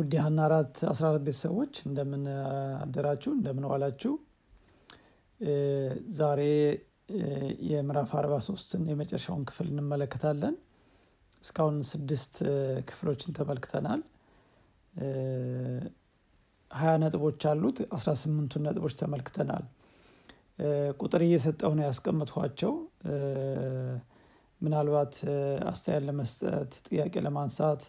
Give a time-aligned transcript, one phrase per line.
[0.00, 2.22] ውድ ሀና አራት አስራ አራት ቤተሰቦች እንደምን
[2.82, 3.30] አደራችሁ?
[3.36, 4.12] እንደምን ዋላችሁ?
[6.18, 6.40] ዛሬ
[7.70, 10.54] የምዕራፍ አርባ ሶስትን የመጨረሻውን ክፍል እንመለከታለን።
[11.44, 12.34] እስካሁን ስድስት
[12.90, 14.00] ክፍሎችን ተመልክተናል።
[16.70, 19.64] ሀያ ነጥቦች አሉት። አስራ ስምንቱን ነጥቦች ተመልክተናል።
[21.00, 22.72] ቁጥር እየሰጠው ነው ያስቀምጥኋቸው
[24.60, 25.14] ምናልባት
[25.70, 27.82] አስተያየት ለመስጠት ጥያቄ ለማንሳት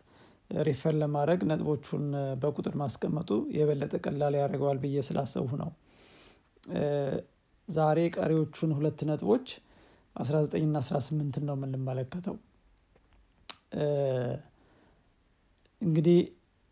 [0.61, 2.05] ሪፈር ለማድረግ ነጥቦቹን
[2.41, 5.71] በቁጥር ማስቀመጡ የበለጠ ቀላል ያደርገዋል ብዬ ስላሰብሁ ነው።
[7.68, 9.47] ዛሬ ቀሪዎቹን ሁለት ነጥቦች
[10.15, 12.36] 19 ና 18 ነው የምንመለከተው።
[15.82, 16.19] እንግዲህ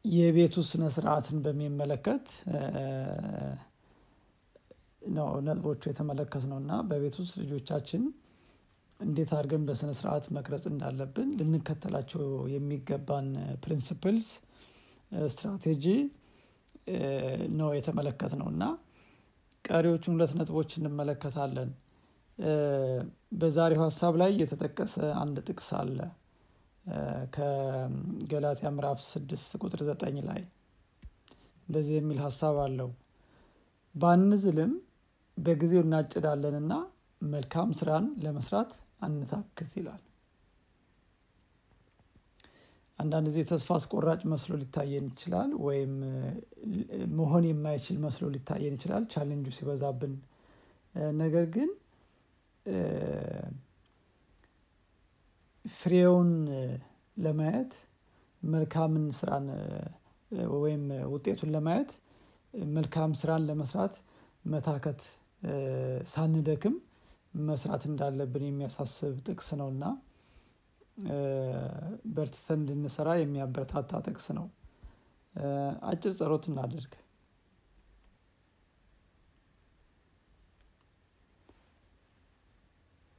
[0.06, 2.26] የቤቱ ስነ ስርዓትን በሚመለከት
[5.12, 8.04] ነው ነጥቦቹ የተመለከት ነው እና በቤት ውስጥ ልጆቻችን
[9.00, 13.28] እንዴት አድርገን በስነ ስርዓት መቅረጽ እንዳለብን ልንከተላቸው የሚገባን
[13.64, 14.28] principles
[15.32, 15.86] ስትራቴጂ
[17.60, 18.64] ነው የተመለከትነው እና
[19.66, 21.72] ቀሪዎቹን ሁለት ነጥቦች እንመለከታለን።
[23.40, 25.98] በዛሬው ሀሳብ ላይ የተጠቀሰ አንድ ጥቅስ አለ።
[27.36, 30.42] ከገላትያ ምዕራፍ ስድስት ቁጥር ዘጠኝ ላይ
[31.68, 32.90] እንደዚህ የሚል ሀሳብ አለው።
[33.96, 34.72] ባንዝልም
[35.38, 36.74] በጊዜው እናጭዳለንና
[37.22, 40.02] መልካም ስራን ለመስራት አንታክት ይላል።
[43.00, 45.94] አንዳንድ ጊዜ ተስፋ አስቆራጭ መስሎ ሊታየን ይችላል ወይም
[47.20, 50.16] መሆን የማይችል መስሎ ሊታየን ይችላል ቻሌንጁ ሲበዛብን።
[51.16, 51.70] ነገር ግን
[55.66, 56.32] ፍሬውን
[57.18, 57.72] ለማየት
[58.44, 59.48] መልካምን ስራን
[60.56, 60.84] ወይም
[61.14, 61.92] ውጤቱን ለማየት
[62.74, 63.96] መልካም ስራን ለመስራት
[64.46, 65.02] መታከት
[66.14, 66.76] ሳንደክም
[67.34, 69.84] መስራት እንዳለብን የሚያሳስብ ጥቅስ ነው እና
[72.16, 74.48] በርትተን እንድንሰራ የሚያበረታታ ጥቅስ ነው።
[75.90, 76.94] አጭር ጸሎት እናደርግ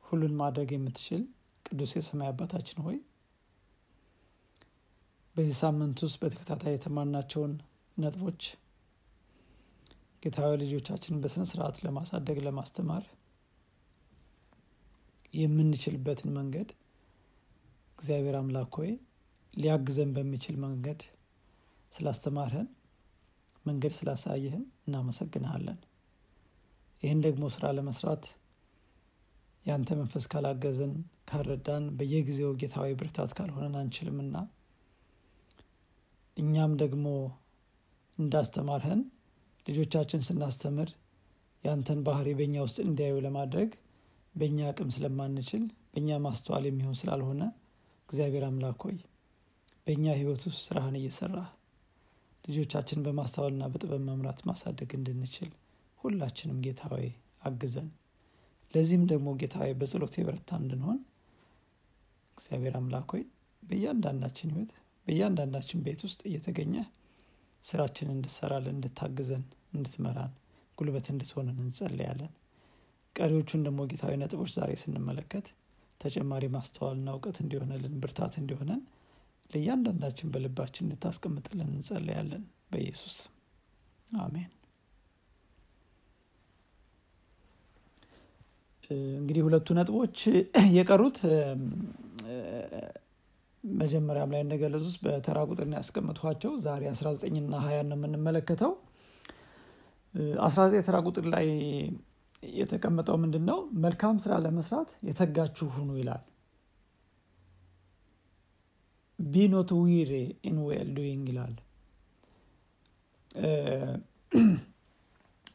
[0.05, 1.23] ሁሉን ማድረግ የምትችል
[1.67, 2.97] ቅዱስ የሰማይ አባታችን ሆይ
[5.37, 7.53] በዚህ ሳምንት ውስጥ በተከታታይ የተማርናቸውን
[7.97, 8.43] ነጥቦች
[10.23, 13.05] ጌታዊ ልጆቻችንን በስነ ስርዓት ለማሳደግ ለማስተማር
[15.35, 16.69] የምንችልበትን መንገድ
[17.99, 18.91] እግዚአብሔር አምላክ ሆይ
[19.55, 21.01] ሊያግዘን በሚችል መንገድ
[21.93, 22.69] ስላስተማርህን
[23.65, 25.79] መንገድ ስላሳየህን እናመሰግንሃለን።
[27.03, 28.25] ይህን ደግሞ ስራ ለመስራት
[29.65, 30.93] የአንተ መንፈስ ካላገዘን
[31.31, 34.37] ካልረዳን በየጊዜው ጌታዊ ብርታት ካልሆነን አንችልምና
[36.37, 37.07] እኛም ደግሞ
[38.19, 39.01] እንዳስተማርህን
[39.67, 40.91] ልጆቻችን ስናስተምር
[41.65, 43.71] ያንተን ባህሪ በእኛ ውስጥ እንዲያዩ ለማድረግ
[44.35, 47.43] በእኛ አቅም ስለማንችል በእኛ ማስተዋል የሚሆን ስላልሆነ
[48.09, 48.99] እግዚአብሔር አምላክ ሆይ
[49.87, 51.37] በእኛ ህይወት ውስጥ ስራህን እየሰራ
[52.45, 55.51] ልጆቻችን በማስተዋልና በጥበብ መምራት ማሳደግ እንድንችል
[55.99, 57.03] ሁላችንም ጌታዊ
[57.43, 57.89] አግዘን።
[58.75, 60.99] ለዚህም ደግሞ ጌታዊ በጸሎት የበረታ እንድንሆን
[62.37, 63.25] እግዚአብሔር አምላክ ሆይ
[63.63, 64.73] በእያንዳንዳችን ህይወት
[65.07, 66.75] በእያንዳንዳችን ቤት ውስጥ እየተገኘ
[67.67, 69.43] ስራችን እንድሰራለን እንድታግዘን
[69.75, 70.33] እንድትመራን
[70.79, 72.33] ጉልበት እንድትሆንን እንጸለያለን
[73.17, 75.47] ቀሪዎቹን ደግሞ ጌታዊ ነጥቦች ዛሬ ስንመለከት
[76.01, 78.81] ተጨማሪ ማስተዋልና እውቀት እንዲሆነልን ብርታት እንዲሆነን
[79.51, 83.17] ለእያንዳንዳችን በልባችን እንድታስቀምጥልን እንጸለያለን በኢየሱስ
[84.21, 84.51] አሜን።
[89.19, 90.17] እንግዲህ ሁለቱ ነጥቦች
[90.77, 91.19] የቀሩት
[93.65, 98.73] መጀመሪያም ላይ እንደገለጹት በተራ ቁጥር ያስቀምጥኋቸው ዛሬ 19 ና 20 ነው የምንመለከተው።
[100.45, 101.47] 19 ተራ ቁጥር ላይ
[102.43, 106.23] የተቀመጠው ምንድን ነው መልካም ስራ ለመስራት የተጋችሁ ሁኑ ይላል።
[109.19, 110.13] be not weary
[110.49, 111.55] in well doing ይላል።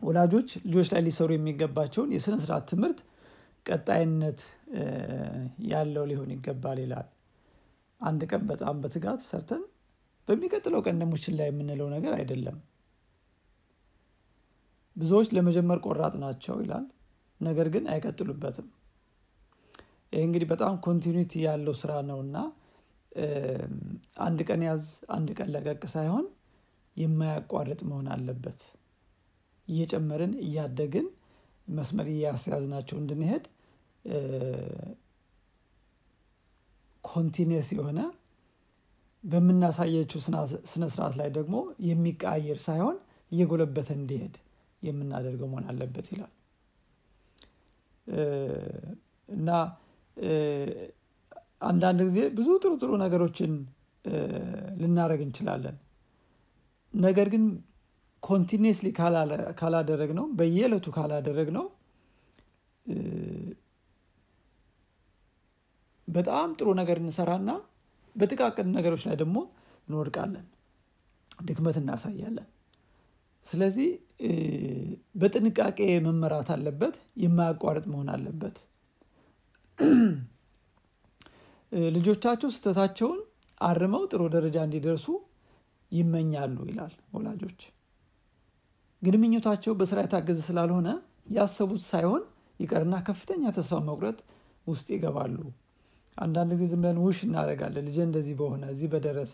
[0.07, 2.99] ወላጆች ልጆች ላይ ሊሰሩ የሚገባቸውን የስነ ስርዓት ትምህርት
[3.65, 4.39] ቀጣይነት
[5.69, 7.07] ያለው ሊሆን ይገባል ይላል።
[8.01, 9.63] አንድ ቀን በጣም በትጋት ሰርተን
[10.27, 12.57] በሚቀጥለው ቀን ደግሞ ችላ የምንለው ነገር አይደለም
[14.95, 16.85] ብዙዎች ለመጀመር ቆራጥ ናቸው ይላል።
[17.41, 18.67] ነገር ግን አይቀጥሉበትም።
[20.13, 22.37] ይህ እንግዲህ በጣም continuity ያለው ስራ ነው እና
[24.23, 26.25] አንድ ቀን ያዝ አንድ ቀን ለቀቅ ሳይሆን
[26.97, 28.61] የማያቋርጥ መሆን አለበት።
[29.67, 31.07] እየጨመርን እያደግን
[31.67, 33.45] መስመር እያስያዝናቸው እንድንሄድ
[37.03, 37.99] continuous የሆነ
[39.23, 40.19] በምናሳያቸው
[40.71, 41.55] ስነ ስርዓት ላይ ደግሞ
[41.87, 42.97] የሚቀያየር ሳይሆን
[43.31, 44.35] እየጎለበተ እንዲሄድ
[44.81, 46.33] የምናደርገው መሆን አለበት ይላል።
[49.29, 49.49] እና
[51.61, 53.53] አንዳንድ ጊዜ ብዙ ጥሩ ጥሩ ነገሮችን
[54.81, 55.77] ልናደረግ እንችላለን።
[56.93, 57.45] ነገር ግን
[58.23, 58.87] ኮንቲኒስሊ
[59.59, 61.65] ካላደረግ ነው በየዕለቱ ካላደረግ ነው
[66.07, 67.51] በጣም ጥሩ ነገር እንሰራና
[68.15, 69.37] በጥቃቅን ነገሮች ላይ ደግሞ
[69.87, 70.45] እንወድቃለን።
[71.45, 72.47] ድክመት እናሳያለን
[73.47, 73.89] ስለዚህ
[75.15, 78.57] በጥንቃቄ መመራት አለበት የማያቋርጥ መሆን አለበት።
[81.91, 83.19] ልጆቻቸው ስተታቸውን
[83.61, 85.07] አርመው ጥሩ ደረጃ እንዲደርሱ
[85.91, 87.59] ይመኛሉ ይላል ወላጆች።
[89.01, 89.15] ግን
[89.79, 90.89] በስራ የታገዘ ስላልሆነ
[91.35, 92.23] ያሰቡት ሳይሆን
[92.59, 94.17] ይቀርና ከፍተኛ ተስፋ መቁረጥ
[94.67, 95.37] ውስጥ ይገባሉ።
[96.17, 99.33] አንዳንድ ጊዜ ዝም ብለን ውሽ እናደረጋለን ልጅ እንደዚህ በሆነ እዚህ በደረሰ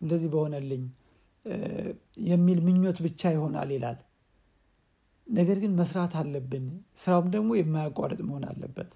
[0.00, 0.82] እንደዚህ በሆነልኝ
[2.28, 3.98] የሚል ምኞት ብቻ ይሆናል ይላል።
[5.26, 6.66] ነገር ግን መስራት አለብን።
[7.02, 8.90] ስራውም ደግሞ የማያቋርጥ መሆን አለበት።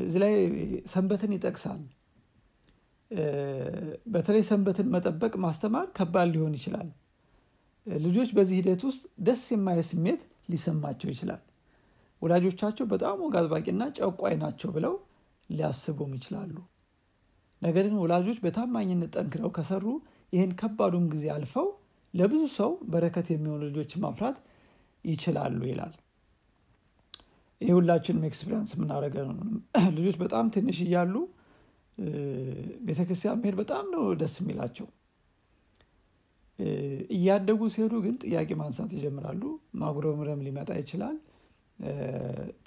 [0.00, 0.34] እዚህ ላይ
[0.92, 1.82] ሰንበትን ይጠቅሳል።
[4.14, 6.88] በተለይ ሰንበትን መጠበቅ ማስተማር ከባድ ሊሆን ይችላል።
[7.86, 11.42] ልጆች በዚህ ሂደት ውስጥ ደስ የማየ ስሜት ሊሰማቸው ይችላል።
[12.22, 13.82] ወላጆቻቸው በጣም ወግ አጥባቂና
[14.42, 14.94] ናቸው ብለው
[15.50, 16.54] ሊያስቡም ይችላሉ።
[17.62, 19.84] ነገር ግን ወላጆች በታማኝነት ጠንክረው ከሰሩ
[20.32, 21.68] ይህን ከባዱን ጊዜ አልፈው
[22.14, 24.36] ለብዙ ሰው በረከት የሚሆኑ ልጆች ማፍራት
[25.04, 25.94] ይችላሉ ይላል።
[27.60, 29.16] ይህ ሁላችንም experience የምናደርገው
[29.96, 31.14] ልጆች በጣም ትንሽ እያሉ
[32.88, 34.86] ቤተክርስቲያን መሄድ በጣም ነው ደስ የሚላቸው።
[37.16, 39.42] እያደጉ ሲሄዱ ግን ጥያቄ ማንሳት ይጀምራሉ።
[39.80, 41.16] ማጉረምረም ሊመጣ ይችላል።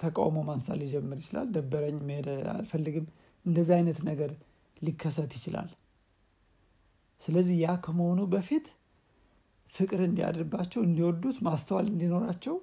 [0.02, 3.06] ተቃውሞ ማንሳት ሊጀምር ይችላል። ደበረኝ መሄድ አልፈልግም።
[3.46, 4.30] እንደዚህ አይነት ነገር
[4.76, 5.68] ሊከሰት ይችላል
[7.22, 8.66] ስለዚህ ያ ከመሆኑ በፊት
[9.74, 12.56] ፍቅር እንዲያድርባቸው እንዲወዱት ማስተዋል እንዲኖራቸው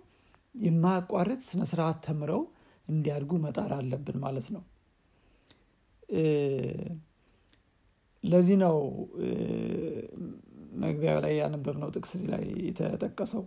[0.55, 2.41] የማያቋርጥ ስነስርዓት ተምረው
[2.87, 4.63] እንዲያድጉ መጣር አለብን ማለት ነው።
[8.23, 8.75] ለዚህ ነው
[10.81, 13.43] መግቢያ ላይ ያነበብነው ጥቅስ እዚህ ላይ የተጠቀሰው።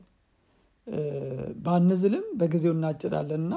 [1.64, 3.54] ባንዝልም በጊዜው እናጭዳለን እና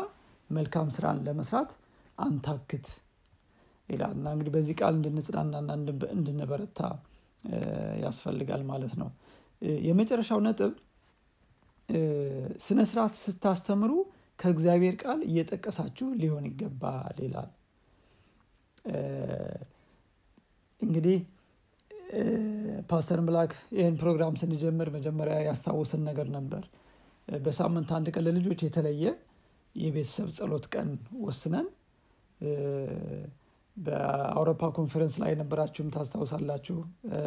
[0.49, 1.71] መልካም ስራን ለመስራት
[2.17, 2.87] አንታክት
[3.89, 5.69] ይላል። እና እንግዲህ በዚህ ቃል እንድንጽናናና
[6.15, 6.79] እንድንበረታ
[8.03, 9.09] ያስፈልጋል ማለት ነው።
[9.83, 10.73] የመጨረሻው ነጥብ
[12.65, 13.91] ስነ ስርዓት ስታስተምሩ
[14.39, 17.51] ከእግዚአብሔር ቃል እየጠቀሳችሁ ሊሆን ይገባል ይላል።
[20.81, 21.19] እንግዲህ
[22.89, 26.63] ፓስተር ምላክ ይህን ፕሮግራም ስንጀምር መጀመሪያ ያስታወስን ነገር ነበር።
[27.27, 29.05] በሳምንት አንድ ቀን ለልጆች የተለየ
[29.75, 30.89] የቤተሰብ ጸሎት ቀን
[31.23, 31.67] ወስነን
[33.77, 36.75] በአውሮፓ ኮንፈረንስ ላይ የነበራችሁም ታስታውሳላችሁ?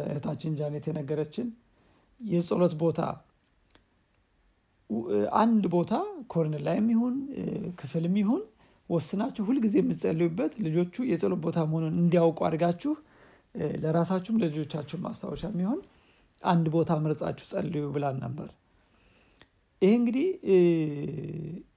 [0.05, 1.47] እህታችን ጃኔት የነገረችን
[2.21, 3.01] የጸሎት ቦታ
[5.39, 5.93] አንድ ቦታ
[6.33, 7.15] corner ላይም ይሁን
[7.79, 8.41] ክፍልም ይሁን
[8.89, 12.93] ወስናችሁ ሁልጊዜ የምትጸልዩበት ልጆቹ የጸሎት ቦታ መሆኑን እንዲያውቁ አድርጋችሁ
[13.83, 15.79] ለራሳችሁም ለልጆቻችሁ ማስታወሻ የሚሆን
[16.43, 18.49] አንድ ቦታ መርጣችሁ ጸልዩ ብላን ነበር።
[19.81, 20.27] ይህ እንግዲህ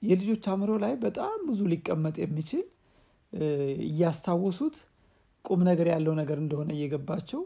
[0.08, 2.64] የልጆች አእምሮ ላይ በጣም ብዙ ሊቀመጥ የሚችል
[3.86, 4.76] እያስታወሱት
[5.44, 7.40] ቁም ነገር ያለው ነገር እንደሆነ እየገባቸው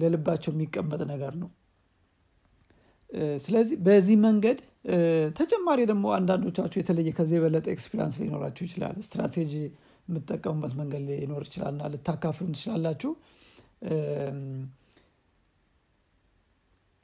[0.00, 1.48] ለልባቸው የሚቀመጥ ነገር ነው።
[3.44, 4.58] ስለዚህ በዚህ መንገድ
[5.38, 9.52] ተጨማሪ ደግሞ አንዳንዶቻችሁ የተለየ ከዚህ የበለጠ experience ሊኖራችሁ ይችላል። ስትራቴጂ
[10.08, 13.10] የምጠቀሙበት መንገድ ሊኖር ይችላል እና ልታካፍሉ ትችላላችሁ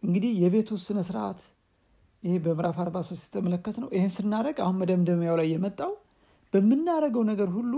[0.02, 0.30] እንግዲህ
[0.70, 1.40] ውስጥ ስነ ስርዓት
[2.22, 5.92] ይሄ በምዕራፍ 43 የተመለከት ነው። ይህን ስናደረግ አሁን መደምደሚያው ላይ የመጣው
[6.52, 7.74] በምናደረገው ነገር ሁሉ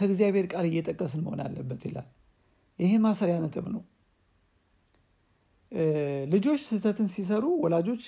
[0.00, 2.08] ከእግዚአብሔር ቃል እየጠቀስን መሆን አለበት ይላል።
[2.78, 3.82] ይሄ ማሰሪያ ነጥብ ነው።
[6.32, 8.04] ልጆች ስህተትን ሲሰሩ ወላጆች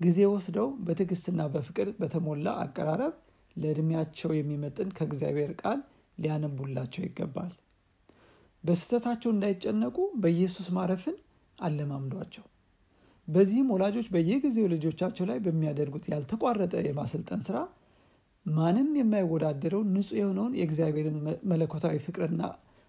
[0.00, 3.14] ጊዜ ወስደው በትዕግስትና በፍቅር በተሞላ አቀራረብ
[3.56, 5.78] ለእድሜያቸው የሚመጥን ከእግዚአብሔር ቃል
[6.18, 7.52] ሊያነቡላቸው ይገባል።
[8.64, 11.16] በስህተታቸው እንዳይጨነቁ በኢየሱስ ማረፍን
[11.58, 12.44] አለማምዷቸው።
[13.28, 17.56] በዚህም ወላጆች በየጊዜው ልጆቻቸው ላይ በሚያደርጉት ያልተቋረጠ የማሰልጠን ስራ
[18.48, 21.16] ማንም የማይወዳደረው ንጹህ የሆነውን የእግዚአብሔርን
[21.50, 22.42] መለኮታዊ ፍቅርና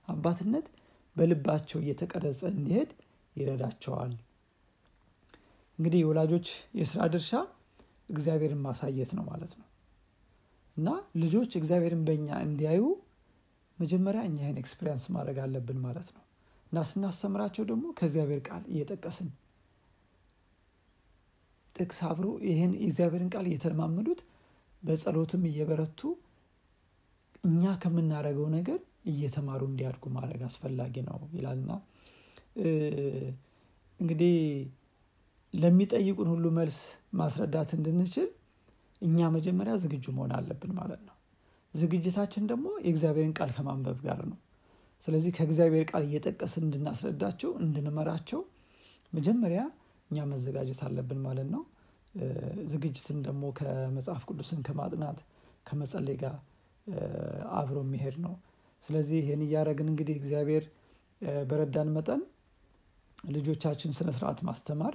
[0.08, 0.68] አባትነት
[1.16, 2.92] በልባቸው እየተቀረጸ እንዲሄድ
[3.36, 4.14] ይረዳቸዋል።
[5.80, 6.48] እንግዲህ የወላጆች
[6.80, 7.32] የስራ ድርሻ
[8.10, 9.68] እግዚአብሔርን ማሳየት ነው ማለት ነው።
[10.78, 10.88] እና
[11.22, 12.82] ልጆች እግዚአብሔርን በእኛ እንዲያዩ
[13.78, 16.24] መጀመሪያ እኛ ይህን experience ማድረግ አለብን ማለት ነው።
[16.72, 19.30] እና ስናስተምራቸው ደግሞ ከእግዚአብሔር ቃል እየጠቀስን
[21.76, 24.20] ጥቅስ አብሮ ይህን የእግዚአብሔርን ቃል እየተለማመዱት
[24.84, 26.00] በጸሎትም እየበረቱ
[27.44, 28.80] እኛ ከምናደርገው ነገር
[29.12, 31.72] እየተማሩ እንዲያድጉ ማድረግ አስፈላጊ ነው ይላልና።
[34.00, 34.36] እንግዲህ
[35.54, 36.78] ለሚጠይቁን ሁሉ መልስ
[37.20, 38.28] ማስረዳት እንድንችል
[39.02, 41.16] እኛ መጀመሪያ ዝግጁ መሆን አለብን ማለት ነው።
[41.74, 44.38] ዝግጅታችን ደግሞ የእግዚአብሔርን ቃል ከማንበብ ጋር ነው።
[45.08, 48.42] ስለዚህ ከእግዚአብሔር ቃል እየጠቀስን እንድናስረዳቸው እንድንመራቸው
[49.14, 49.62] መጀመሪያ
[50.10, 51.62] እኛ መዘጋጀት አለብን ማለት ነው።
[52.72, 55.20] ዝግጅትን ደግሞ ከመጽሐፍ ቅዱስን ከማጥናት
[55.66, 56.36] ከመጸለይ ጋር
[57.60, 58.34] አብሮ የሚሄድ ነው።
[58.84, 60.64] ስለዚህ ይህን እያደረግን እንግዲህ እግዚአብሔር
[61.50, 62.22] በረዳን መጠን
[63.30, 64.94] ልጆቻችን ስነ ስርዓት ማስተማር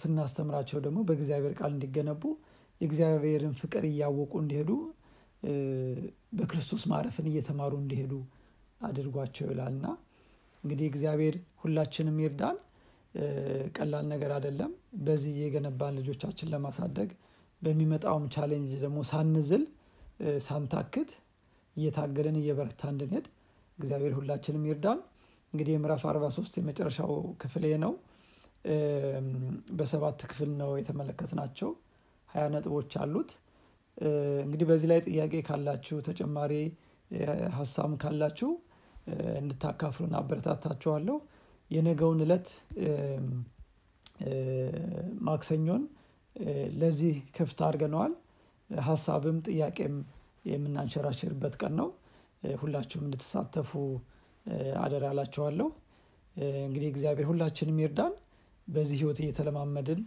[0.00, 2.22] ስናስተምራቸው ደግሞ በእግዚአብሔር ቃል እንዲገነቡ
[2.80, 4.70] የእግዚአብሔርን ፍቅር እያወቁ እንዲሄዱ
[6.38, 8.12] በክርስቶስ ማረፍን እየተማሩ እንዲሄዱ
[8.80, 9.86] አድርጓቸው ይላልና
[10.64, 12.56] እንግዲህ እግዚአብሔር ሁላችንም ይርዳን።
[13.76, 14.70] ቀላል ነገር አይደለም።
[15.04, 17.10] በዚህ የገነባን ልጆቻችን ለማሳደግ
[17.62, 19.64] በሚመጣውም challenge ደግሞ ሳንዝል
[20.46, 21.10] ሳንታክት
[21.76, 23.26] እየታገልን እየበረታ እንድንሄድ
[23.78, 24.98] እግዚአብሔር ሁላችንም ይርዳን።
[25.52, 27.92] እንግዲህ የምዕራፍ 43 የመጨረሻው ክፍል ነው።
[29.78, 31.70] በሰባት ክፍል ነው የተመለከትናቸው።
[32.28, 33.30] ሀያ ነጥቦች አሉት።
[34.44, 36.52] እንግዲህ በዚህ ላይ ጥያቄ ካላችሁ ተጨማሪ
[37.56, 38.50] ሀሳብ ካላችሁ
[39.38, 41.16] እንድታካፍሉን አበረታታችኋለሁ።
[41.70, 42.48] የነገውን እለት
[45.26, 45.82] ማክሰኞን
[46.80, 48.12] ለዚህ ክፍት አድርገነዋል።
[48.70, 49.94] ሀሳብም ጥያቄም
[50.44, 51.88] የምናንሸራሽርበት ቀን ነው።
[52.56, 53.70] ሁላችሁም እንድትሳተፉ
[54.82, 55.68] አደራ እላችኋለሁ።
[56.66, 58.14] እንግዲህ እግዚአብሔር ሁላችንም ይርዳን።
[58.68, 60.00] በዚህ ህይወት እየተለማመድን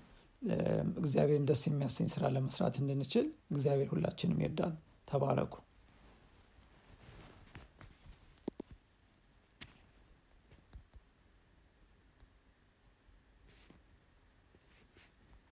[1.01, 4.75] እግዚአብሔርን ደስ የሚያሰኝ ስራ ለመስራት እንድንችል እግዚአብሔር ሁላችንም ይርዳን።
[5.07, 5.53] ተባረኩ።